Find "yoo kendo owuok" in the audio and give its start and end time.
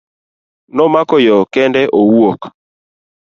1.25-2.41